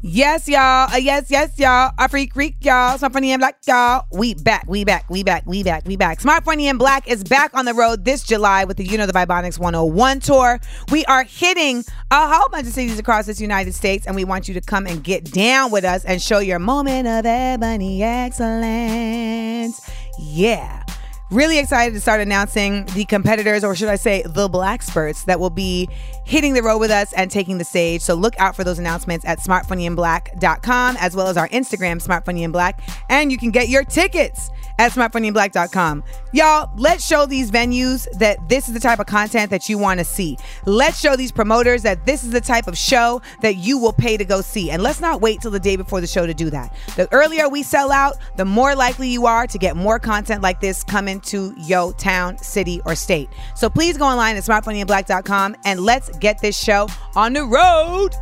[0.00, 0.92] Yes, y'all.
[0.92, 1.90] Uh, yes, yes, y'all.
[1.98, 2.96] A freak, freak, y'all.
[2.98, 4.04] Smart, funny, and black, y'all.
[4.12, 6.20] We back, we back, we back, we back, we back.
[6.20, 9.06] Smart, funny, and black is back on the road this July with the You Know
[9.06, 10.60] the Vibonics 101 tour.
[10.92, 14.46] We are hitting a whole bunch of cities across this United States, and we want
[14.46, 19.80] you to come and get down with us and show your moment of ebony excellence.
[20.20, 20.84] Yeah.
[21.30, 25.40] Really excited to start announcing the competitors, or should I say, the black spurts that
[25.40, 25.88] will be
[26.26, 28.02] hitting the road with us and taking the stage.
[28.02, 32.74] So look out for those announcements at smartfunnyandblack.com as well as our Instagram, smartfunnyandblack.
[33.08, 36.04] And you can get your tickets at smartfunnyandblack.com.
[36.32, 39.98] Y'all, let's show these venues that this is the type of content that you want
[39.98, 40.36] to see.
[40.66, 44.16] Let's show these promoters that this is the type of show that you will pay
[44.16, 44.70] to go see.
[44.70, 46.74] And let's not wait till the day before the show to do that.
[46.96, 50.60] The earlier we sell out, the more likely you are to get more content like
[50.60, 53.28] this coming to your town, city, or state.
[53.56, 58.14] So please go online at smartfunnyandblack.com and let's get this show on the road.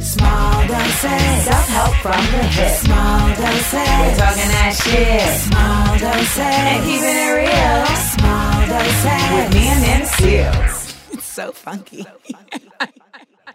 [0.00, 1.44] Small doses.
[1.44, 2.76] Self-help from the hip.
[2.78, 3.72] Small doses.
[3.72, 5.28] We're talking that shit.
[5.46, 6.38] Small doses.
[6.38, 7.86] And keeping it real.
[8.16, 9.20] Small doses.
[9.34, 11.12] With me and them Seales.
[11.12, 12.06] It's so funky.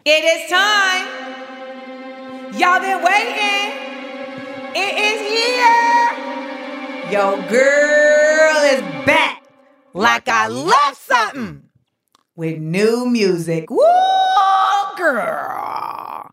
[0.06, 1.08] It is time.
[2.53, 3.73] Y'all been waiting.
[4.75, 6.12] It is here.
[7.12, 9.44] Yo, girl is back.
[9.94, 11.64] Like I love something.
[12.36, 13.72] With new music.
[13.72, 13.81] Woo,
[14.95, 16.30] girl.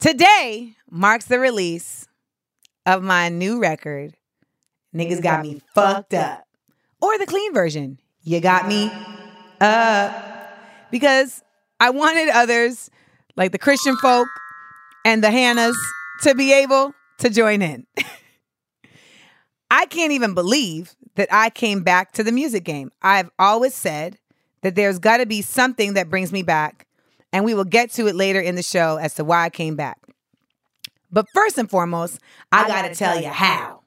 [0.00, 2.08] Today marks the release
[2.86, 4.14] of my new record,
[4.94, 6.44] Niggas Got Me Fucked Up.
[7.02, 8.90] Or the clean version, You Got Me
[9.60, 10.24] Up.
[10.90, 11.42] Because
[11.80, 12.90] I wanted others,
[13.36, 14.28] like the Christian folk
[15.04, 15.76] and the Hannahs,
[16.22, 17.86] to be able to join in.
[19.70, 22.90] I can't even believe that I came back to the music game.
[23.02, 24.18] I've always said
[24.62, 26.86] that there's got to be something that brings me back,
[27.32, 29.76] and we will get to it later in the show as to why I came
[29.76, 29.98] back.
[31.10, 32.18] But first and foremost,
[32.52, 33.80] I, got to tell you how.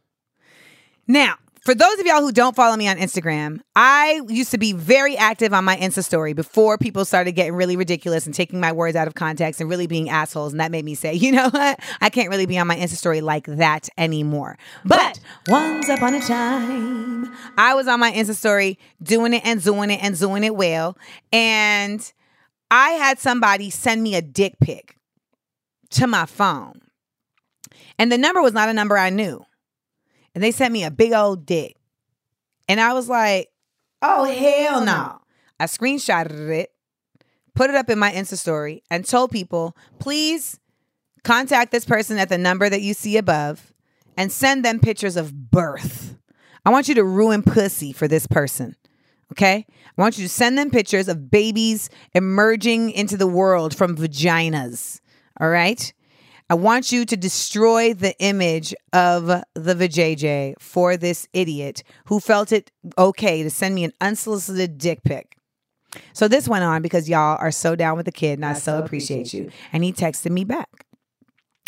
[1.08, 4.74] Now, for those of y'all who don't follow me on Instagram, I used to be
[4.74, 8.72] very active on my Insta story before people started getting really ridiculous and taking my
[8.72, 10.54] words out of context and really being assholes.
[10.54, 11.80] And that made me say, you know what?
[12.02, 14.58] I can't really be on my Insta story like that anymore.
[14.84, 19.92] But once upon a time, I was on my Insta story doing it and doing
[19.92, 20.98] it and doing it well.
[21.32, 22.12] And
[22.72, 24.96] I had somebody send me a dick pic
[25.92, 26.82] to my phone.
[28.00, 29.46] And the number was not a number I knew
[30.34, 31.76] and they sent me a big old dick.
[32.68, 33.50] And I was like,
[34.02, 35.20] oh, hell no.
[35.60, 36.72] I screenshotted it,
[37.54, 40.60] put it up in my Insta story, and told people, please
[41.24, 43.74] contact this person at the number that you see above
[44.18, 46.18] and send them pictures of birth.
[46.66, 48.76] I want you to ruin pussy for this person.
[49.32, 49.66] Okay?
[49.68, 55.00] I want you to send them pictures of babies emerging into the world from vaginas.
[55.40, 55.94] All right?
[56.52, 62.52] I want you to destroy the image of the vajayjay for this idiot who felt
[62.52, 65.38] it okay to send me an unsolicited dick pic.
[66.12, 68.80] So this went on because y'all are so down with the kid and I, so
[68.80, 69.50] appreciate you.
[69.72, 70.68] And he texted me back.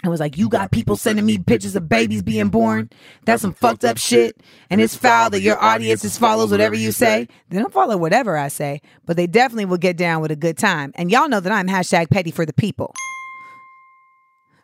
[0.04, 2.90] I was like, You got people sending me pictures of babies being born?
[3.24, 4.36] That's some fucked up shit.
[4.70, 7.30] And it's foul that your audience just follows whatever you say.
[7.48, 10.58] They don't follow whatever I say, but they definitely will get down with a good
[10.58, 10.92] time.
[10.96, 12.94] And y'all know that I'm hashtag petty for the people.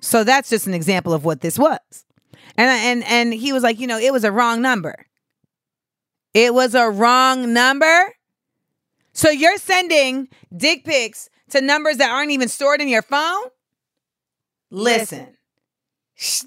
[0.01, 1.79] So that's just an example of what this was.
[2.57, 5.05] And and and he was like, you know, it was a wrong number.
[6.33, 8.13] It was a wrong number.
[9.13, 13.43] So you're sending dick pics to numbers that aren't even stored in your phone?
[14.71, 15.35] Listen.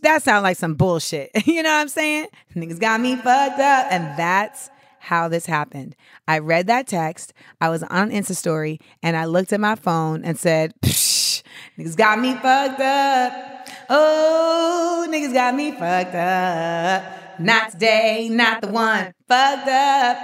[0.02, 1.30] That sounds like some bullshit.
[1.46, 2.26] you know what I'm saying?
[2.54, 3.86] Niggas got me fucked up.
[3.90, 4.70] And that's
[5.02, 5.96] how this happened.
[6.28, 7.32] I read that text.
[7.60, 11.42] I was on Insta story and I looked at my phone and said, Psh,
[11.76, 13.68] niggas got me fucked up.
[13.90, 17.40] Oh, niggas got me fucked up.
[17.40, 19.12] Not today, not the one.
[19.26, 20.16] Fucked up.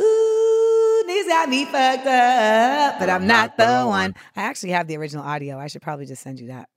[0.00, 2.98] Ooh, niggas got me fucked up.
[2.98, 4.16] But I'm not the one.
[4.34, 5.56] I actually have the original audio.
[5.56, 6.68] I should probably just send you that.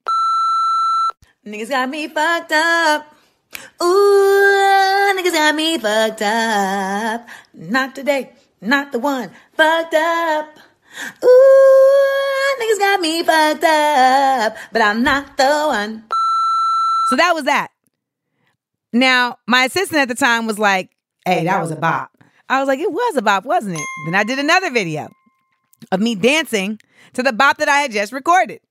[1.47, 3.15] Niggas got me fucked up.
[3.81, 7.27] Ooh, niggas got me fucked up.
[7.53, 9.31] Not today, not the one.
[9.53, 10.57] Fucked up.
[11.23, 14.57] Ooh, niggas got me fucked up.
[14.71, 16.03] But I'm not the one.
[17.09, 17.69] So that was that.
[18.91, 20.89] Now, my assistant at the time was like,
[21.25, 22.11] hey, that was a bop.
[22.49, 23.85] I was like, it was a bop, wasn't it?
[24.05, 25.09] Then I did another video
[25.91, 26.79] of me dancing
[27.13, 28.61] to the bop that I had just recorded.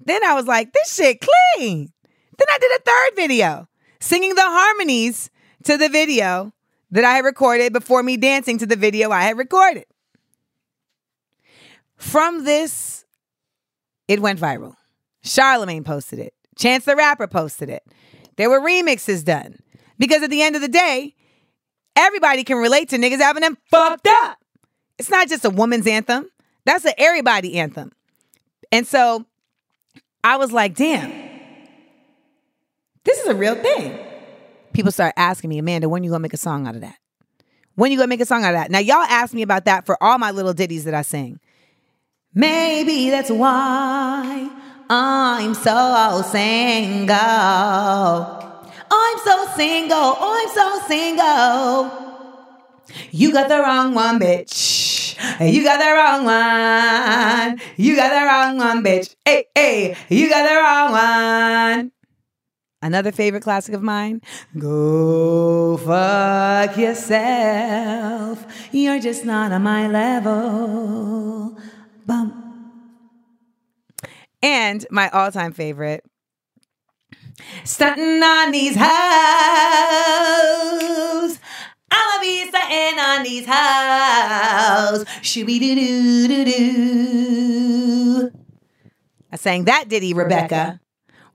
[0.00, 1.92] Then I was like, this shit clean.
[2.38, 3.68] Then I did a third video
[4.02, 5.30] singing the harmonies
[5.62, 6.52] to the video
[6.90, 9.86] that I had recorded before me dancing to the video I had recorded.
[11.96, 13.04] From this,
[14.08, 14.74] it went viral.
[15.22, 16.34] Charlemagne posted it.
[16.58, 17.84] Chance the Rapper posted it.
[18.36, 19.60] There were remixes done.
[19.98, 21.14] Because at the end of the day,
[21.94, 24.38] everybody can relate to niggas having them fucked up.
[24.98, 26.28] It's not just a woman's anthem,
[26.64, 27.92] that's an everybody anthem.
[28.72, 29.26] And so
[30.24, 31.31] I was like, damn,
[33.04, 33.98] this is a real thing.
[34.72, 36.96] People start asking me, Amanda, when you gonna make a song out of that?
[37.74, 38.70] When you gonna make a song out of that?
[38.70, 41.40] Now y'all ask me about that for all my little ditties that I sing.
[42.34, 44.50] Maybe that's why
[44.88, 47.16] I'm so single.
[48.90, 50.16] I'm so single.
[50.18, 52.02] I'm so single.
[53.10, 55.16] You got the wrong one, bitch.
[55.40, 57.60] You got the wrong one.
[57.76, 59.14] You got the wrong one, bitch.
[59.24, 61.92] Hey, hey, you got the wrong one.
[62.82, 64.20] Another favorite classic of mine.
[64.58, 68.44] Go fuck yourself.
[68.72, 71.56] You're just not on my level.
[74.42, 76.04] And my all time favorite.
[77.64, 78.88] Stunting on these hoes.
[81.90, 85.04] I'ma be stunting on these hoes.
[85.22, 88.32] Shooby doo doo doo doo.
[89.30, 90.80] I sang that ditty, Rebecca,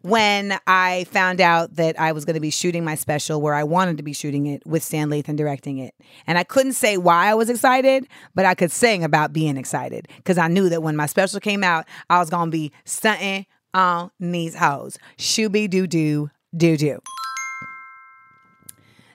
[0.08, 3.64] when I found out that I was going to be shooting my special where I
[3.64, 5.94] wanted to be shooting it with Stan Lathan directing it.
[6.26, 10.08] And I couldn't say why I was excited, but I could sing about being excited
[10.16, 13.46] because I knew that when my special came out, I was going to be stunting
[13.74, 14.98] on these hoes.
[15.18, 17.00] Shooby doo doo doo doo.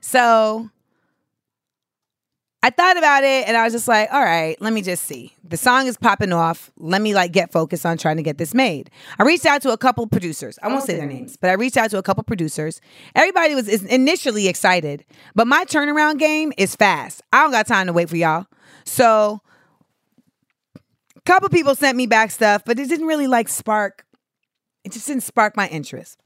[0.00, 0.68] So
[2.64, 5.34] I thought about it and I was just like, all right, let me just see.
[5.42, 6.70] The song is popping off.
[6.76, 8.88] Let me like get focused on trying to get this made.
[9.18, 10.60] I reached out to a couple producers.
[10.62, 12.80] I won't say their names, but I reached out to a couple producers.
[13.16, 15.04] Everybody was initially excited,
[15.34, 17.20] but my turnaround game is fast.
[17.32, 18.46] I don't got time to wait for y'all.
[18.84, 19.40] So
[21.16, 24.06] a couple people sent me back stuff, but it didn't really like spark.
[24.84, 26.16] It just didn't spark my interest.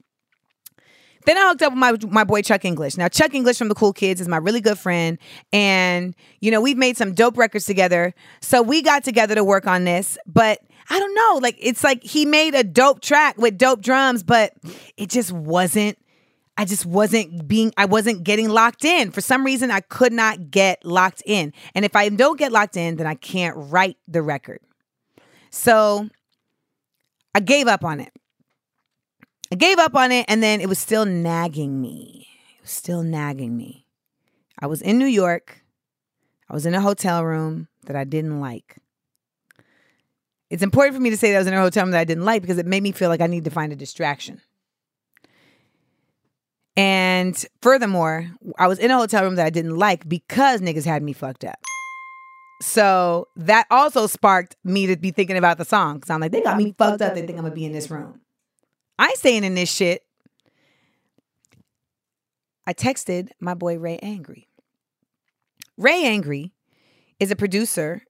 [1.27, 2.95] Then I hooked up with my my boy Chuck English.
[2.95, 5.17] Now Chuck English from the Cool Kids is my really good friend,
[5.51, 8.13] and you know we've made some dope records together.
[8.39, 12.01] So we got together to work on this, but I don't know, like it's like
[12.01, 14.53] he made a dope track with dope drums, but
[14.95, 15.97] it just wasn't.
[16.55, 17.73] I just wasn't being.
[17.75, 19.69] I wasn't getting locked in for some reason.
[19.69, 23.15] I could not get locked in, and if I don't get locked in, then I
[23.15, 24.61] can't write the record.
[25.49, 26.07] So
[27.35, 28.13] I gave up on it.
[29.51, 32.27] I gave up on it and then it was still nagging me.
[32.57, 33.85] It was still nagging me.
[34.59, 35.63] I was in New York.
[36.49, 38.77] I was in a hotel room that I didn't like.
[40.49, 42.05] It's important for me to say that I was in a hotel room that I
[42.05, 44.41] didn't like because it made me feel like I need to find a distraction.
[46.77, 51.01] And furthermore, I was in a hotel room that I didn't like because niggas had
[51.03, 51.59] me fucked up.
[52.61, 55.95] So that also sparked me to be thinking about the song.
[55.95, 57.13] Because I'm like, they got me fucked up.
[57.13, 58.21] They think I'm to be in this room.
[58.99, 60.03] I ain't staying in this shit.
[62.65, 64.49] I texted my boy Ray Angry.
[65.77, 66.53] Ray Angry
[67.19, 68.03] is a producer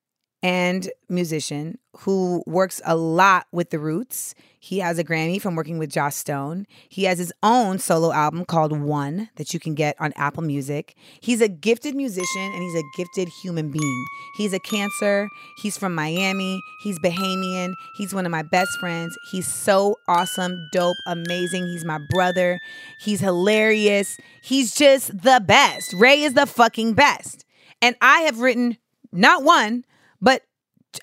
[0.43, 4.35] and musician who works a lot with the Roots.
[4.59, 6.67] He has a Grammy from working with Joss Stone.
[6.89, 10.95] He has his own solo album called One that you can get on Apple Music.
[11.21, 14.05] He's a gifted musician and he's a gifted human being.
[14.35, 15.27] He's a cancer.
[15.61, 16.61] He's from Miami.
[16.83, 17.73] He's Bahamian.
[17.97, 19.17] He's one of my best friends.
[19.31, 21.65] He's so awesome, dope, amazing.
[21.65, 22.59] He's my brother.
[22.99, 24.17] He's hilarious.
[24.43, 25.93] He's just the best.
[25.93, 27.45] Ray is the fucking best.
[27.81, 28.77] And I have written
[29.11, 29.85] not one,
[30.21, 30.43] but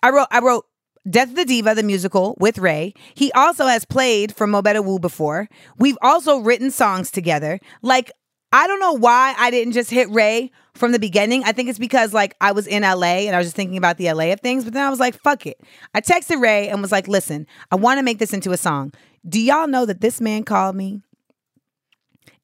[0.02, 0.66] I wrote I wrote
[1.08, 2.94] Death of the Diva, the musical with Ray.
[3.14, 5.48] He also has played for Mo Better Woo before.
[5.78, 7.60] We've also written songs together.
[7.82, 8.10] Like,
[8.52, 11.44] I don't know why I didn't just hit Ray from the beginning.
[11.44, 13.98] I think it's because like I was in LA and I was just thinking about
[13.98, 15.60] the LA of things, but then I was like, fuck it.
[15.92, 18.92] I texted Ray and was like, listen, I want to make this into a song.
[19.28, 21.02] Do y'all know that this man called me?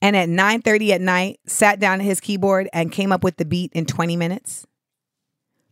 [0.03, 3.45] And at 9:30 at night, sat down at his keyboard and came up with the
[3.45, 4.67] beat in 20 minutes.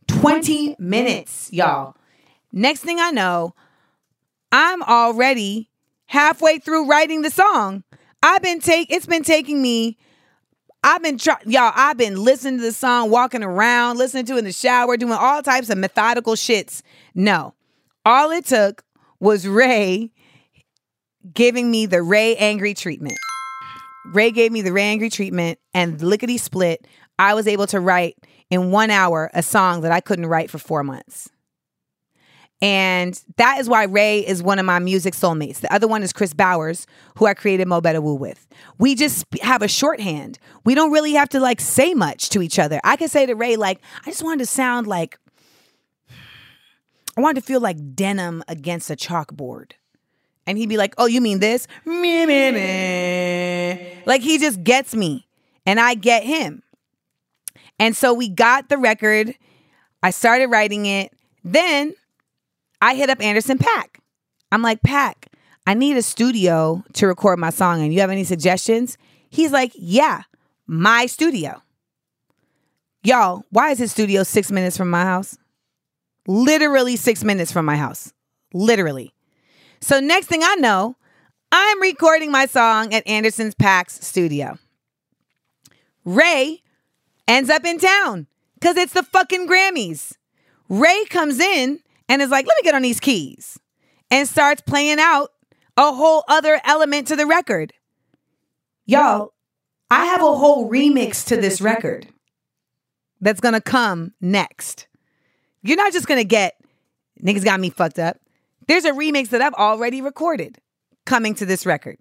[0.09, 1.95] 20 minutes, y'all.
[2.51, 3.53] Next thing I know,
[4.51, 5.69] I'm already
[6.07, 7.83] halfway through writing the song.
[8.21, 9.97] I've been take it's been taking me
[10.83, 14.45] I've been try- y'all I've been listening to the song walking around, listening to in
[14.45, 16.81] the shower, doing all types of methodical shits.
[17.13, 17.53] No.
[18.05, 18.83] All it took
[19.19, 20.11] was Ray
[21.33, 23.17] giving me the Ray Angry treatment.
[24.13, 26.87] Ray gave me the Ray Angry treatment and lickety split.
[27.19, 28.15] I was able to write
[28.49, 31.29] in one hour a song that I couldn't write for four months.
[32.61, 35.61] And that is why Ray is one of my music soulmates.
[35.61, 38.47] The other one is Chris Bowers, who I created Mo Better Woo with.
[38.77, 40.39] We just have a shorthand.
[40.65, 42.81] We don't really have to like say much to each other.
[42.83, 45.17] I can say to Ray, like, I just wanted to sound like,
[47.15, 49.71] I wanted to feel like denim against a chalkboard.
[50.45, 51.65] And he'd be like, Oh, you mean this?
[54.05, 55.27] Like he just gets me
[55.65, 56.63] and I get him.
[57.79, 59.33] And so we got the record.
[60.03, 61.13] I started writing it.
[61.43, 61.93] Then
[62.81, 63.97] I hit up Anderson Paak.
[64.51, 65.27] I'm like, Paak,
[65.65, 67.81] I need a studio to record my song.
[67.81, 68.97] And you have any suggestions?
[69.29, 70.23] He's like, Yeah,
[70.67, 71.61] my studio.
[73.03, 75.37] Y'all, why is his studio six minutes from my house?
[76.27, 78.13] Literally six minutes from my house.
[78.53, 79.13] Literally.
[79.79, 80.97] So next thing I know,
[81.51, 84.57] I'm recording my song at Anderson's Paak's studio.
[86.03, 86.61] Ray
[87.29, 90.13] ends up in town because it's the fucking Grammys.
[90.67, 93.59] Ray comes in and is like, let me get on these keys
[94.11, 95.29] and starts playing out
[95.77, 97.71] a whole other element to the record.
[98.85, 99.33] Y'all,
[99.89, 102.07] I have a whole remix to this record
[103.21, 104.87] that's gonna come next.
[105.61, 106.55] You're not just gonna get
[107.23, 108.17] niggas got me fucked up.
[108.67, 110.57] There's a remix that I've already recorded
[111.05, 111.97] coming to this record.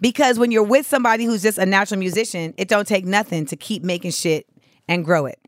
[0.00, 3.56] Because when you're with somebody who's just a natural musician, it don't take nothing to
[3.56, 4.46] keep making shit
[4.88, 5.38] and grow it.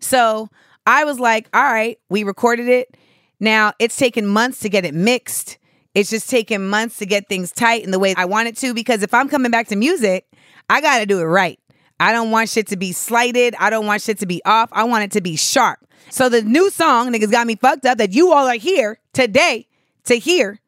[0.00, 0.48] So
[0.86, 2.96] I was like, all right, we recorded it.
[3.40, 5.58] Now it's taken months to get it mixed.
[5.94, 8.74] It's just taken months to get things tight in the way I want it to.
[8.74, 10.26] Because if I'm coming back to music,
[10.70, 11.58] I got to do it right.
[12.00, 13.54] I don't want shit to be slighted.
[13.58, 14.70] I don't want shit to be off.
[14.72, 15.78] I want it to be sharp.
[16.10, 19.68] So the new song, niggas got me fucked up, that you all are here today
[20.04, 20.58] to hear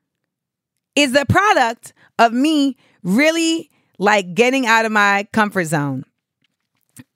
[0.94, 6.04] is the product of me really like getting out of my comfort zone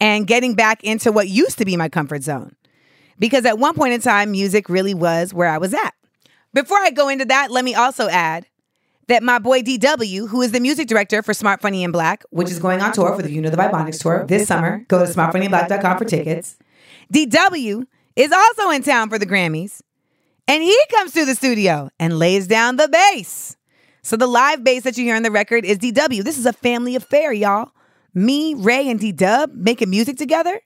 [0.01, 2.55] and getting back into what used to be my comfort zone.
[3.19, 5.95] Because at one point in time, music really was where I was at.
[6.55, 8.47] Before I go into that, let me also add
[9.09, 12.51] that my boy DW, who is the music director for Smart Funny and Black, which
[12.51, 15.11] is going on tour for the You Know the Vibonics tour this summer, go to
[15.11, 16.57] smartfunnyandblack.com for tickets.
[17.13, 19.81] DW is also in town for the Grammys,
[20.47, 23.57] and he comes to the studio and lays down the bass.
[24.03, 26.23] So the live bass that you hear on the record is DW.
[26.23, 27.73] This is a family affair, y'all.
[28.19, 30.61] Me, Ray, and D Dub making music together.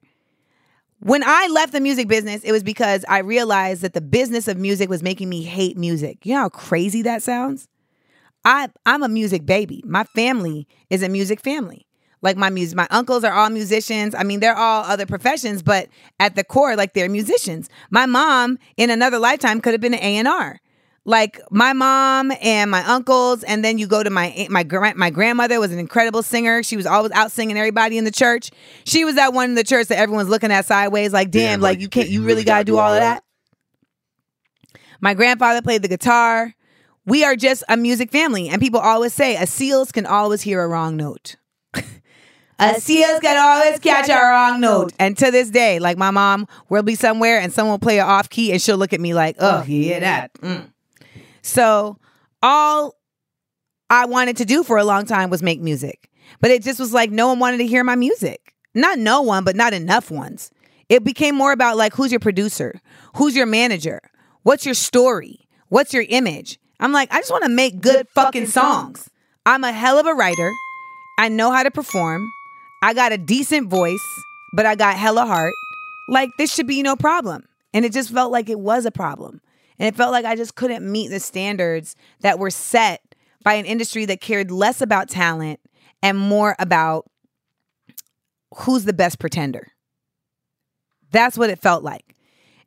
[1.00, 4.56] When I left the music business, it was because I realized that the business of
[4.56, 6.25] music was making me hate music.
[6.25, 7.68] You know how crazy that sounds?
[8.44, 9.82] I I'm a music baby.
[9.87, 11.87] My family is a music family.
[12.23, 14.14] Like my music, my uncles are all musicians.
[14.14, 15.88] I mean, they're all other professions, but
[16.21, 17.68] at the core, like they're musicians.
[17.90, 20.61] My mom, in another lifetime, could have been an A and R.
[21.04, 25.11] Like my mom and my uncles, and then you go to my my gra- my
[25.11, 26.62] grandmother was an incredible singer.
[26.62, 28.50] She was always out singing everybody in the church.
[28.85, 31.80] She was that one in the church that everyone's looking at sideways, like, damn, like
[31.80, 33.25] you can't, you really got to do all of that.
[35.00, 36.54] My grandfather played the guitar.
[37.04, 40.62] We are just a music family, and people always say a Seales can always hear
[40.62, 41.35] a wrong note.
[42.61, 44.92] A Seales can always catch a wrong note.
[45.00, 48.02] And to this day, like my mom will be somewhere and someone will play it
[48.02, 50.32] off key and she'll look at me like, oh, hear that?
[50.35, 50.72] Mm.
[51.43, 51.99] So
[52.41, 52.97] all
[53.91, 56.09] I wanted to do for a long time was make music.
[56.41, 58.55] But it just was like no one wanted to hear my music.
[58.75, 60.51] Not no one, but not enough ones.
[60.89, 62.81] It became more about like who's your producer?
[63.17, 64.01] Who's your manager?
[64.45, 65.47] What's your story?
[65.69, 66.59] What's your image?
[66.81, 69.11] I'm like, I just want to make good fucking songs.
[69.45, 70.51] I'm a hell of a writer.
[71.19, 72.27] I know how to perform.
[72.83, 74.05] I got a decent voice,
[74.55, 75.53] but I got hella heart.
[76.09, 77.45] Like this should be no problem.
[77.75, 79.41] And it just felt like it was a problem.
[79.83, 83.65] And it felt like I just couldn't meet the standards that were set by an
[83.65, 85.59] industry that cared less about talent
[86.05, 87.11] and more about
[88.59, 89.73] who's the best pretender.
[91.11, 92.15] That's what it felt like.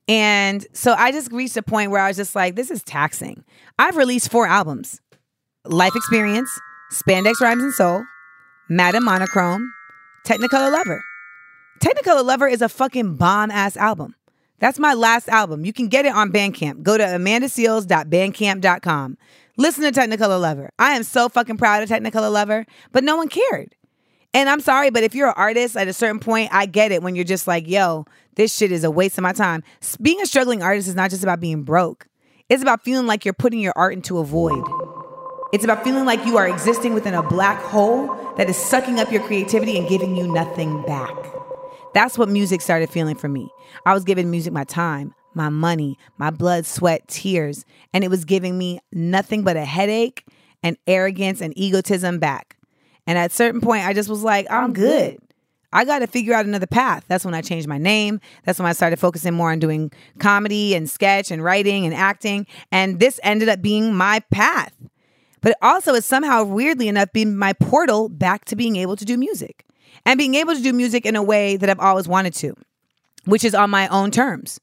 [0.09, 3.45] And so I just reached a point where I was just like, this is taxing.
[3.79, 4.99] I've released four albums
[5.63, 6.49] Life Experience,
[6.91, 8.03] Spandex Rhymes and Soul,
[8.67, 9.71] Madam Monochrome,
[10.27, 11.01] Technicolor Lover.
[11.79, 14.15] Technicolor Lover is a fucking bomb ass album.
[14.59, 15.65] That's my last album.
[15.65, 16.83] You can get it on Bandcamp.
[16.83, 19.17] Go to amandaseals.bandcamp.com.
[19.57, 20.69] Listen to Technicolor Lover.
[20.79, 23.75] I am so fucking proud of Technicolor Lover, but no one cared.
[24.33, 27.01] And I'm sorry, but if you're an artist at a certain point, I get it
[27.01, 29.63] when you're just like, yo, this shit is a waste of my time.
[30.01, 32.07] Being a struggling artist is not just about being broke,
[32.49, 34.61] it's about feeling like you're putting your art into a void.
[35.53, 39.09] It's about feeling like you are existing within a black hole that is sucking up
[39.09, 41.34] your creativity and giving you nothing back.
[41.95, 43.49] That's what music started feeling for me.
[43.85, 48.25] I was giving music my time, my money, my blood, sweat, tears, and it was
[48.25, 50.25] giving me nothing but a headache
[50.61, 52.57] and arrogance and egotism back.
[53.07, 55.19] And at a certain point, I just was like, I'm good.
[55.71, 57.05] I got to figure out another path.
[57.07, 58.19] That's when I changed my name.
[58.43, 62.45] That's when I started focusing more on doing comedy and sketch and writing and acting.
[62.73, 64.73] And this ended up being my path.
[65.39, 69.05] But it also is somehow, weirdly enough, been my portal back to being able to
[69.05, 69.65] do music
[70.05, 72.55] and being able to do music in a way that I've always wanted to,
[73.25, 74.59] which is on my own terms.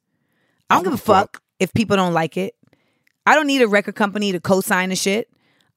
[0.71, 2.55] I don't give a fuck if people don't like it.
[3.27, 5.29] I don't need a record company to co-sign the shit.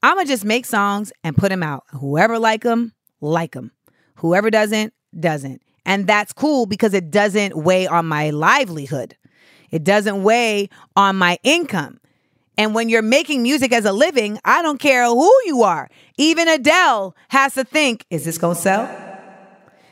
[0.01, 1.83] I'ma just make songs and put them out.
[1.91, 3.71] Whoever like them, like them.
[4.15, 5.61] Whoever doesn't, doesn't.
[5.85, 9.15] And that's cool because it doesn't weigh on my livelihood.
[9.71, 11.99] It doesn't weigh on my income.
[12.57, 15.89] And when you're making music as a living, I don't care who you are.
[16.17, 19.04] Even Adele has to think, is this going to sell?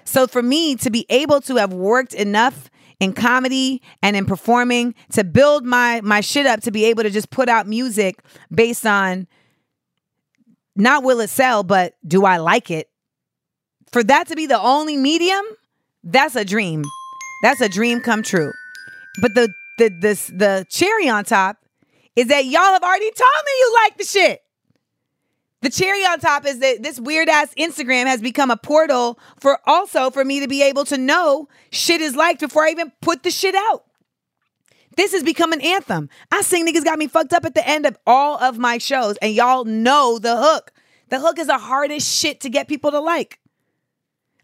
[0.05, 2.69] So for me to be able to have worked enough
[3.00, 7.10] in comedy and in performing to build my my shit up to be able to
[7.10, 8.19] just put out music
[8.53, 9.27] based on
[10.75, 12.89] not will it sell, but do I like it?
[13.91, 15.43] For that to be the only medium,
[16.03, 16.83] that's a dream.
[17.43, 18.51] That's a dream come true.
[19.22, 21.57] But the the this the cherry on top
[22.15, 24.43] is that y'all have already told me you like the shit.
[25.63, 29.60] The cherry on top is that this weird ass Instagram has become a portal for
[29.65, 33.24] also for me to be able to know shit is liked before I even put
[33.24, 33.86] the shit out.
[34.98, 36.10] This has become an anthem.
[36.34, 39.15] I sing niggas got me fucked up at the end of all of my shows,
[39.22, 40.74] and y'all know the hook.
[41.08, 43.39] The hook is the hardest shit to get people to like.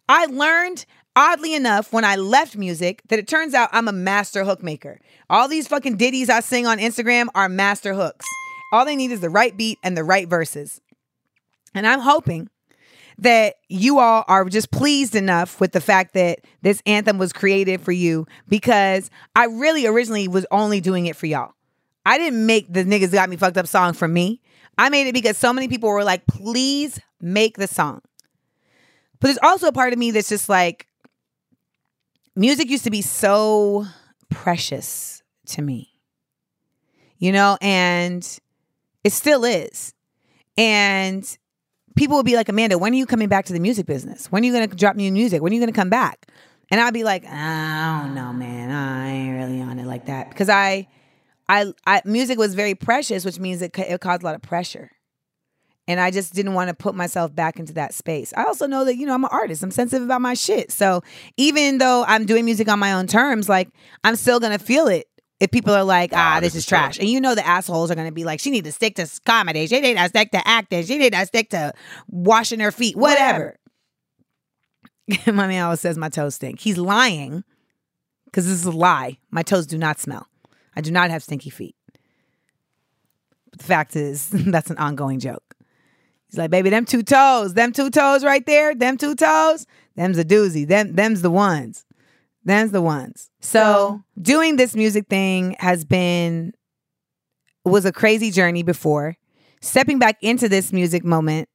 [0.08, 0.86] I learned,
[1.18, 5.02] oddly enough, when I left music, that it turns out I'm a master hook maker.
[5.30, 8.26] All these fucking ditties I sing on Instagram are master hooks.
[8.72, 10.80] All they need is the right beat and the right verses.
[11.74, 12.50] And I'm hoping
[13.20, 17.82] that you all are just pleased enough with the fact that this anthem was created
[17.82, 21.54] for you because I really originally was only doing it for y'all.
[22.06, 24.42] I didn't make the niggas got me fucked up song for me.
[24.78, 28.02] I made it because so many people were like, please make the song.
[29.20, 30.88] But there's also a part of me that's just like,
[32.36, 33.86] music used to be so
[34.30, 35.90] precious to me,
[37.18, 38.40] you know, and
[39.04, 39.94] it still is.
[40.58, 41.38] And
[41.96, 44.32] people would be like, Amanda, when are you coming back to the music business?
[44.32, 45.42] When are you going to drop new music?
[45.42, 46.28] When are you going to come back?
[46.72, 48.70] And I'd be like, I don't know, man.
[48.72, 50.88] I ain't really on it like that because I,
[51.48, 54.92] I, I music was very precious, which means it, it caused a lot of pressure.
[55.88, 58.32] And I just didn't want to put myself back into that space.
[58.38, 59.64] I also know that, you know, I'm an artist.
[59.64, 60.72] I'm sensitive about my shit.
[60.72, 61.02] So
[61.36, 63.70] even though I'm doing music on my own terms, like
[64.04, 65.08] I'm still to feel it
[65.40, 67.00] if people are like, ah, this is trash.
[67.00, 69.68] And you know the assholes are gonna be like, she need to stick to comedy.
[69.68, 70.86] She need to stick to acting.
[70.86, 71.74] She need to stick to
[72.08, 72.96] washing her feet.
[72.96, 73.58] Whatever.
[75.28, 76.60] my man always says my toes stink.
[76.60, 77.44] He's lying
[78.26, 79.18] because this is a lie.
[79.32, 80.28] My toes do not smell.
[80.76, 81.76] I do not have stinky feet.
[83.50, 85.56] But the fact is, that's an ongoing joke.
[86.30, 90.20] He's like, baby, them two toes, them two toes right there, them two toes, them's
[90.20, 90.68] a doozy.
[90.68, 91.86] Them, them's the ones.
[92.44, 93.30] Them's the ones.
[93.42, 96.54] So doing this music thing has been
[97.66, 99.16] was a crazy journey before.
[99.62, 101.50] Stepping back into this music moment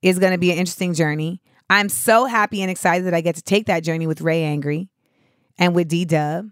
[0.00, 1.42] is going to be an interesting journey.
[1.68, 4.88] I'm so happy and excited that I get to take that journey with Ray Angry
[5.58, 6.46] and with D Dub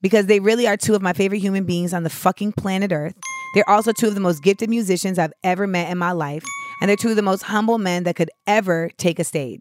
[0.00, 3.14] because they really are two of my favorite human beings on the fucking planet Earth.
[3.54, 6.44] They're also two of the most gifted musicians I've ever met in my life,
[6.80, 9.60] and they're two of the most humble men that could ever take a stage.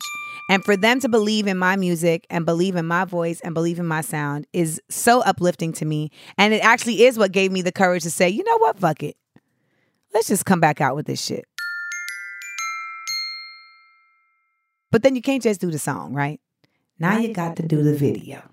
[0.49, 3.79] And for them to believe in my music and believe in my voice and believe
[3.79, 6.11] in my sound is so uplifting to me.
[6.37, 9.01] And it actually is what gave me the courage to say, you know what, fuck
[9.01, 9.17] it.
[10.13, 11.45] Let's just come back out with this shit.
[14.91, 16.39] But then you can't just do the song, right?
[16.99, 18.43] Now you got to do the video.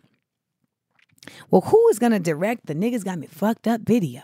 [1.50, 4.22] Well, who is going to direct the niggas got me fucked up video?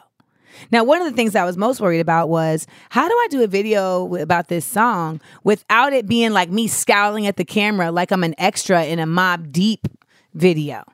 [0.71, 3.43] Now, one of the things I was most worried about was how do I do
[3.43, 8.11] a video about this song without it being like me scowling at the camera like
[8.11, 9.87] I'm an extra in a Mobb Deep
[10.35, 10.85] video?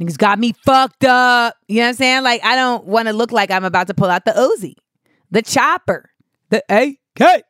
[0.00, 1.56] Niggas got me fucked up.
[1.68, 2.22] You know what I'm saying?
[2.22, 4.74] Like, I don't want to look like I'm about to pull out the Uzi,
[5.30, 6.10] the chopper,
[6.48, 7.44] the AK.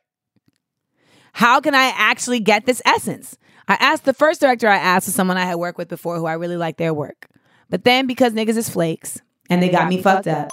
[1.33, 3.37] How can I actually get this essence?
[3.67, 6.25] I asked the first director I asked was someone I had worked with before who
[6.25, 7.27] I really liked their work.
[7.69, 9.17] But then because niggas is flakes
[9.49, 10.47] and, and they, got, got me fucked up.
[10.47, 10.51] up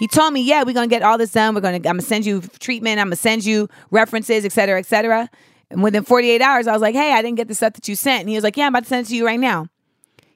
[0.00, 1.54] he told me, yeah, we're gonna get all this done.
[1.54, 2.98] We're gonna, I'm gonna send you treatment.
[2.98, 5.28] I'm gonna send you references, et cetera, et cetera.
[5.70, 7.94] And within 48 hours, I was like, hey, I didn't get the stuff that you
[7.94, 8.20] sent.
[8.20, 9.66] And he was like, yeah, I'm about to send it to you right now.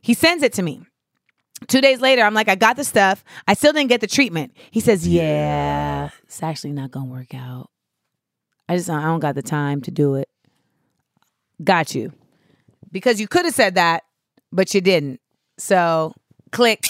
[0.03, 0.83] He sends it to me.
[1.67, 3.25] Two days later, I'm like, I got the stuff.
[3.49, 4.53] I still didn't get the treatment.
[4.71, 7.71] He says, yeah, it's actually not gonna work out.
[8.69, 10.29] I just I don't got the time to do it.
[11.63, 12.13] Got you.
[12.93, 14.03] Because you could have said that,
[14.53, 15.21] but you didn't.
[15.57, 16.13] So
[16.53, 16.85] click.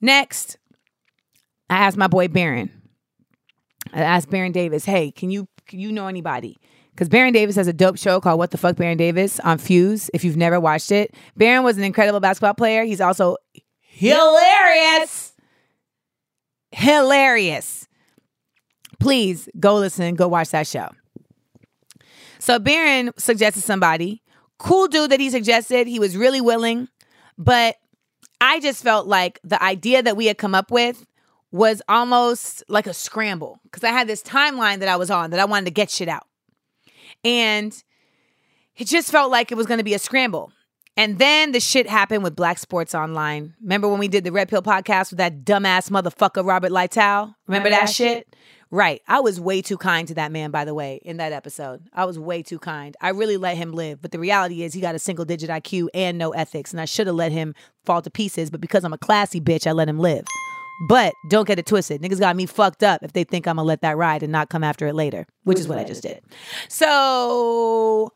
[0.00, 0.56] Next.
[1.72, 2.70] I asked my boy Baron.
[3.92, 6.58] I asked Baron Davis, "Hey, can you can you know anybody?
[6.94, 10.10] because Baron Davis has a dope show called What the Fuck Baron Davis on Fuse.
[10.12, 12.84] If you've never watched it, Baron was an incredible basketball player.
[12.84, 13.36] He's also
[13.80, 15.32] hilarious.
[16.70, 17.88] Hilarious.
[19.00, 20.88] Please go listen, go watch that show.
[22.38, 24.22] So Baron suggested somebody,
[24.58, 25.86] cool dude that he suggested.
[25.86, 26.88] He was really willing,
[27.38, 27.76] but
[28.40, 31.06] I just felt like the idea that we had come up with
[31.52, 35.40] was almost like a scramble because I had this timeline that I was on that
[35.40, 36.26] I wanted to get shit out.
[37.22, 37.72] And
[38.76, 40.50] it just felt like it was going to be a scramble.
[40.96, 43.54] And then the shit happened with Black Sports Online.
[43.62, 47.34] Remember when we did the Red Pill podcast with that dumbass motherfucker Robert Littal?
[47.46, 48.34] Remember that shit?
[48.70, 49.02] Right.
[49.06, 51.82] I was way too kind to that man, by the way, in that episode.
[51.92, 52.96] I was way too kind.
[53.00, 54.00] I really let him live.
[54.00, 56.72] But the reality is, he got a single digit IQ and no ethics.
[56.72, 58.50] And I should have let him fall to pieces.
[58.50, 60.24] But because I'm a classy bitch, I let him live.
[60.88, 62.02] But don't get it twisted.
[62.02, 64.48] Niggas got me fucked up if they think I'm gonna let that ride and not
[64.48, 66.22] come after it later, which is what I just did.
[66.68, 68.12] So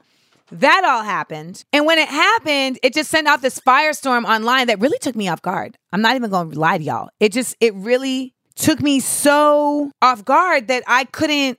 [0.51, 1.65] that all happened.
[1.73, 5.29] And when it happened, it just sent off this firestorm online that really took me
[5.29, 5.77] off guard.
[5.93, 7.09] I'm not even gonna lie to y'all.
[7.21, 11.59] It just, it really took me so off guard that I couldn't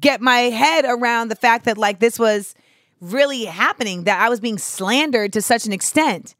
[0.00, 2.54] get my head around the fact that like this was
[3.00, 6.34] really happening, that I was being slandered to such an extent.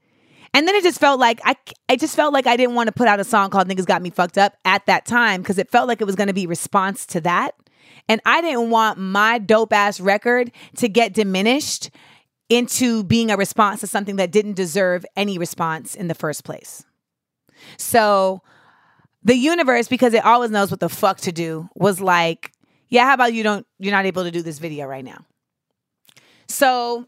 [0.59, 1.55] And then it just felt like I,
[1.89, 4.03] I just felt like I didn't want to put out a song called "Niggas Got
[4.03, 6.49] Me Fucked Up" at that time because it felt like it was going to be
[6.49, 7.55] response to that,
[8.09, 11.91] and I didn't want my dope ass record to get diminished
[12.49, 16.85] into being a response to something that didn't deserve any response in the first place.
[17.77, 18.43] So
[19.23, 22.51] the universe, because it always knows what the fuck to do, was like,
[22.89, 25.25] yeah, how about you don't you're not able to do this video right now.
[26.49, 27.07] So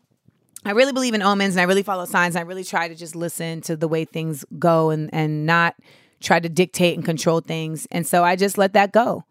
[0.65, 2.37] I really believe in omens and I really follow signs.
[2.37, 5.75] And I really try to just listen to the way things go and and not
[6.21, 7.87] try to dictate and control things.
[7.91, 9.25] And so I just let that go.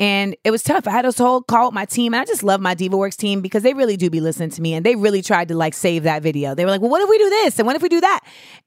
[0.00, 0.88] And it was tough.
[0.88, 3.42] I had this whole call with my team, and I just love my DivaWorks team
[3.42, 6.04] because they really do be listening to me, and they really tried to like save
[6.04, 6.54] that video.
[6.54, 7.58] They were like, "Well, what if we do this?
[7.58, 8.20] And what if we do that?"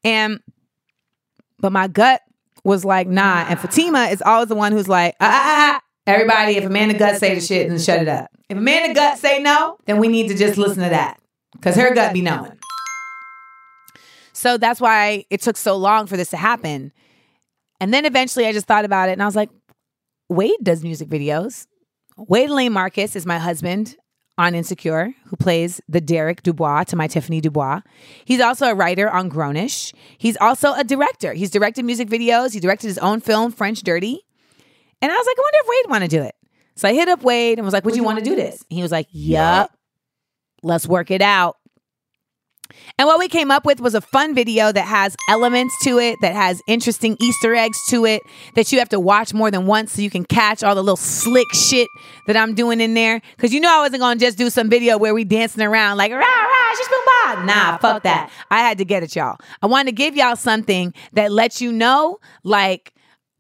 [0.04, 0.40] And
[1.60, 2.22] but my gut
[2.64, 5.82] was like, "Nah." And Fatima is always the one who's like, "Ah, ah, ah.
[6.06, 8.30] everybody, if Amanda gut say the shit, then shut it up.
[8.48, 11.18] If Amanda gut say no, then we need to just listen to that
[11.54, 12.58] because her gut be knowing."
[14.34, 16.92] So that's why it took so long for this to happen.
[17.80, 19.50] And then eventually I just thought about it and I was like,
[20.30, 21.68] Wade does music videos.
[22.18, 23.96] Wade Allain-Marcus is my husband
[24.38, 27.82] on Insecure, who plays the Derek Dubois to my Tiffany Dubois.
[28.26, 29.94] He's also a writer on Grownish.
[30.18, 31.34] He's also a director.
[31.34, 32.54] He's directed music videos.
[32.54, 34.22] He directed his own film, French Dirty.
[35.02, 36.36] And I was like, I wonder if Wade want to do it.
[36.76, 38.64] So I hit up Wade and was like, Would you want to do this?
[38.70, 39.72] And he was like, Yup.
[40.64, 41.58] Let's work it out.
[42.98, 46.18] And what we came up with was a fun video that has elements to it,
[46.22, 48.22] that has interesting Easter eggs to it,
[48.56, 50.96] that you have to watch more than once so you can catch all the little
[50.96, 51.88] slick shit
[52.26, 53.22] that I'm doing in there.
[53.38, 56.12] Cause you know I wasn't gonna just do some video where we dancing around like
[56.12, 57.04] rah rah, she's boom
[57.46, 58.32] Nah, fuck that.
[58.52, 59.38] I had to get it, y'all.
[59.62, 62.94] I wanted to give y'all something that lets you know, like,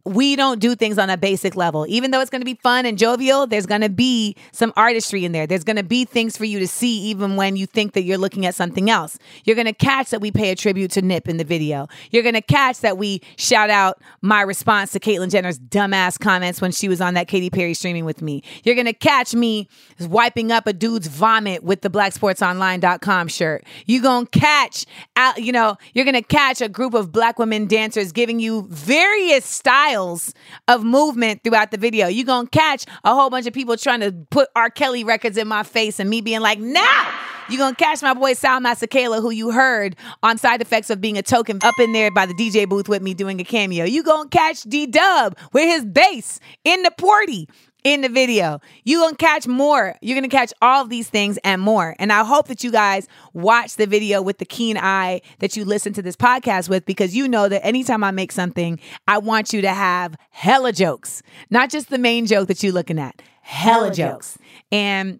[0.05, 1.85] we don't do things on a basic level.
[1.87, 5.23] Even though it's going to be fun and jovial, there's going to be some artistry
[5.23, 5.47] in there.
[5.47, 8.17] There's going to be things for you to see even when you think that you're
[8.17, 9.17] looking at something else.
[9.45, 11.87] You're going to catch that we pay a tribute to Nip in the video.
[12.11, 16.59] You're going to catch that we shout out my response to Caitlyn Jenner's dumbass comments
[16.59, 18.43] when she was on that Katy Perry streaming with me.
[18.63, 19.69] You're going to catch me
[20.01, 23.63] wiping up a dude's vomit with the blacksportsonline.com shirt.
[23.85, 24.85] You're going to catch
[25.15, 28.67] out, you know, you're going to catch a group of black women dancers giving you
[28.69, 32.07] various styles of movement throughout the video.
[32.07, 34.69] You're going to catch a whole bunch of people trying to put R.
[34.69, 37.05] Kelly records in my face and me being like, nah.
[37.49, 41.01] You're going to catch my boy Sal Masekela, who you heard on Side Effects of
[41.01, 43.83] Being a Token up in there by the DJ booth with me doing a cameo.
[43.83, 47.49] You going to catch D Dub with his bass in the porty
[47.83, 48.59] in the video.
[48.83, 49.95] You're going to catch more.
[50.01, 51.95] You're going to catch all of these things and more.
[51.99, 55.65] And I hope that you guys watch the video with the keen eye that you
[55.65, 59.53] listen to this podcast with because you know that anytime I make something, I want
[59.53, 63.93] you to have hella jokes, not just the main joke that you're looking at, hella
[63.93, 64.37] jokes.
[64.71, 65.19] And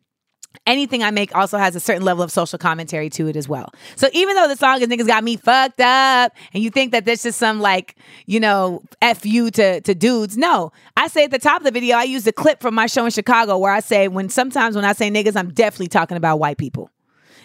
[0.65, 3.71] anything I make also has a certain level of social commentary to it as well.
[3.95, 7.05] So even though the song is niggas got me fucked up, and you think that
[7.05, 10.71] this is some like, you know, F you to, to dudes, no.
[10.95, 13.05] I say at the top of the video, I use a clip from my show
[13.05, 16.39] in Chicago where I say when sometimes when I say niggas, I'm definitely talking about
[16.39, 16.89] white people.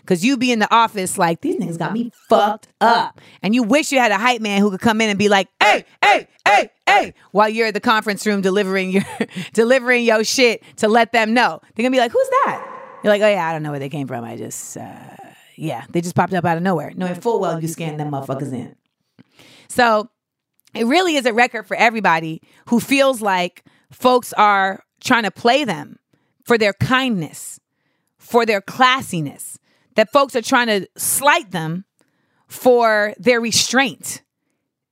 [0.07, 3.63] Cause you be in the office like these niggas got me fucked up, and you
[3.63, 6.27] wish you had a hype man who could come in and be like, "Hey, hey,
[6.47, 9.03] hey, hey," while you're at the conference room delivering your
[9.53, 11.61] delivering your shit to let them know.
[11.75, 13.89] They're gonna be like, "Who's that?" You're like, oh yeah, I don't know where they
[13.89, 14.25] came from.
[14.25, 15.17] I just, uh,
[15.57, 18.53] yeah, they just popped up out of nowhere, knowing full well you scanned them motherfuckers
[18.53, 18.75] in.
[19.69, 20.11] So
[20.75, 25.65] it really is a record for everybody who feels like folks are trying to play
[25.65, 25.99] them
[26.45, 27.61] for their kindness,
[28.19, 29.59] for their classiness,
[29.95, 31.85] that folks are trying to slight them
[32.47, 34.23] for their restraint.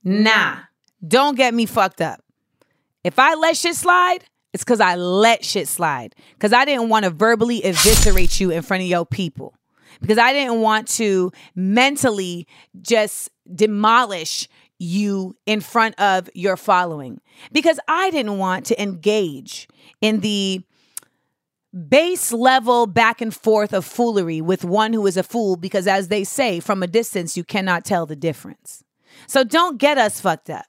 [0.05, 0.59] Nah,
[1.07, 2.23] don't get me fucked up.
[3.03, 4.25] If I let shit slide,
[4.57, 6.15] it's because I let shit slide.
[6.33, 9.53] Because I didn't want to verbally eviscerate you in front of your people.
[10.01, 12.47] Because I didn't want to mentally
[12.81, 17.21] just demolish you in front of your following.
[17.53, 19.69] Because I didn't want to engage
[20.01, 20.63] in the
[21.91, 26.09] base level back and forth of foolery with one who is a fool because as
[26.09, 28.83] they say from a distance you cannot tell the difference
[29.27, 30.65] so don't get us fucked up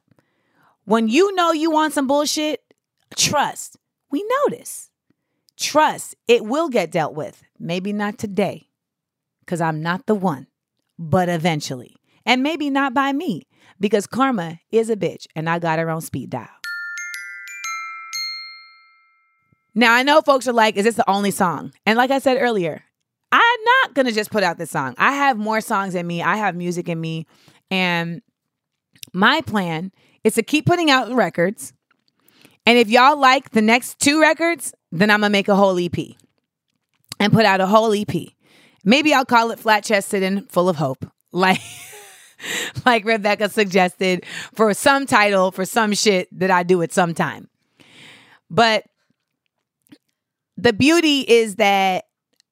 [0.83, 2.61] when you know you want some bullshit
[3.15, 3.77] trust
[4.11, 4.89] we notice
[5.57, 8.67] trust it will get dealt with maybe not today
[9.41, 10.47] because i'm not the one
[10.99, 13.47] but eventually and maybe not by me
[13.79, 16.47] because karma is a bitch and i got her on speed dial
[19.77, 21.71] Now I know folks are like, is this the only song?
[21.85, 22.83] And like I said earlier,
[23.31, 24.95] I'm not gonna just put out this song.
[24.97, 26.23] I have more songs in me.
[26.23, 27.27] I have music in me.
[27.69, 28.23] And
[29.13, 29.91] my plan
[30.23, 31.73] is to keep putting out records.
[32.67, 35.97] And if y'all like the next two records, then I'm gonna make a whole EP
[37.17, 38.13] and put out a whole EP.
[38.83, 41.05] Maybe I'll call it Flat Chested and Full of Hope.
[41.33, 41.61] Like
[42.85, 47.49] like Rebecca suggested for some title for some shit that I do at some time.
[48.49, 48.85] But
[50.55, 52.05] the beauty is that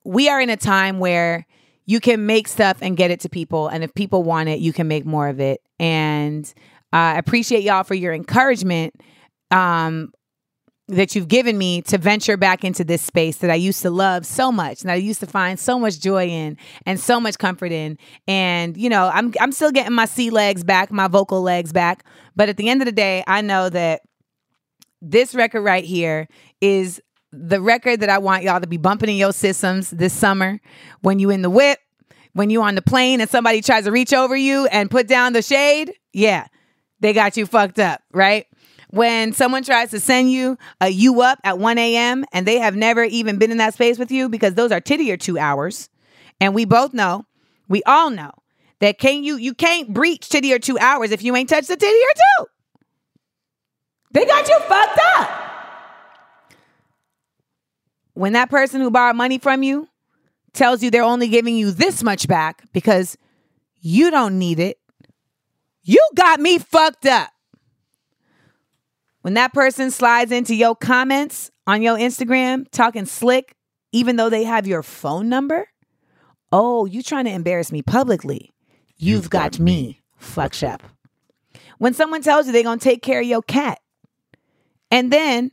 [0.04, 1.48] we are in a time where
[1.86, 3.70] you can make stuff and get it to people.
[3.70, 5.62] And if people want it, you can make more of it.
[5.80, 6.46] And
[6.92, 8.94] uh, I appreciate y'all for your encouragement
[9.52, 10.12] um,
[10.88, 14.26] that you've given me to venture back into this space that I used to love
[14.26, 17.72] so much and I used to find so much joy in and so much comfort
[17.72, 17.98] in.
[18.28, 22.06] And, you know, I'm, I'm still getting my sea legs back, my vocal legs back.
[22.36, 24.02] But at the end of the day, I know that
[25.02, 26.28] this record right here
[26.62, 30.60] is the record that I want y'all to be bumping in your systems this summer
[31.02, 31.80] when you in the whip,
[32.34, 35.34] when you on the plane and somebody tries to reach over you and put down
[35.34, 36.48] the shade, yeah,
[37.00, 38.46] they got you fucked up, right?
[38.92, 42.26] When someone tries to send you a you up at 1 a.m.
[42.32, 45.12] and they have never even been in that space with you because those are titty
[45.12, 45.90] or two hours.
[46.40, 47.26] And we both know,
[47.68, 48.32] we all know
[48.80, 51.78] that can you you can't breach titty or two hours if you ain't touched the
[51.78, 52.46] titty or two.
[54.12, 55.46] They got you fucked up
[58.16, 59.88] when that person who borrowed money from you
[60.54, 63.18] tells you they're only giving you this much back because
[63.82, 64.78] you don't need it,
[65.84, 67.30] you got me fucked up.
[69.26, 73.56] When that person slides into your comments on your Instagram talking slick,
[73.92, 75.68] even though they have your phone number,
[76.52, 78.54] oh, you trying to embarrass me publicly.
[78.98, 80.84] You've, You've got, got, me fucked up.
[81.80, 83.80] When someone tells you they're going to take care of your cat
[84.92, 85.50] and then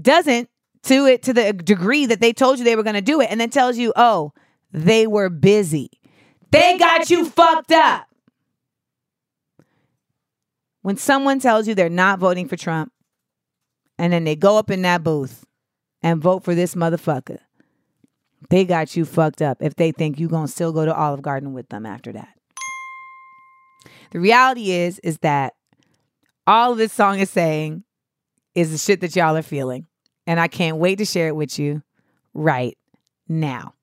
[0.00, 0.48] doesn't
[0.84, 3.28] to it to the degree that they told you they were going to do it
[3.30, 4.32] and then tells you, oh,
[4.72, 5.90] they were busy.
[6.50, 8.06] They got you fucked up.
[10.84, 12.92] When someone tells you they're not voting for Trump
[13.96, 15.46] and then they go up in that booth
[16.02, 17.38] and vote for this motherfucker,
[18.50, 21.22] they got you fucked up if they think you're going to still go to Olive
[21.22, 22.28] Garden with them after that.
[24.10, 25.54] The reality is is that
[26.46, 27.84] all this song is saying
[28.54, 29.86] is the shit that y'all are feeling
[30.26, 31.82] and I can't wait to share it with you
[32.34, 32.76] right
[33.26, 33.73] now.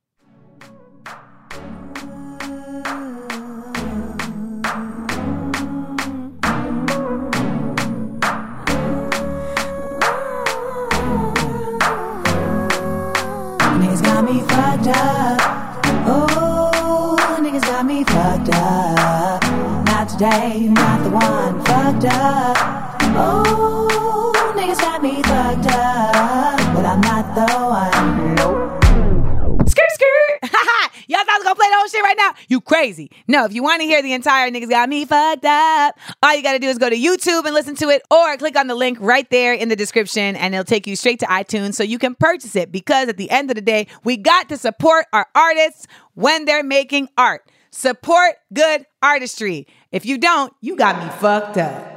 [32.92, 33.10] Crazy.
[33.28, 36.60] No, if you wanna hear the entire niggas got me fucked up, all you gotta
[36.60, 39.30] do is go to YouTube and listen to it or click on the link right
[39.30, 42.56] there in the description and it'll take you straight to iTunes so you can purchase
[42.56, 46.44] it because at the end of the day, we got to support our artists when
[46.44, 47.50] they're making art.
[47.72, 49.68] Support good artistry.
[49.94, 51.88] If you don't, you got me fucked up.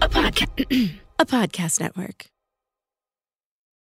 [0.00, 0.08] A
[1.18, 2.30] a podcast network.